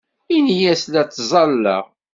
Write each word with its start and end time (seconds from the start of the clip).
Ini-as 0.35 0.83
la 0.93 1.03
ttẓallaɣ. 1.05 1.85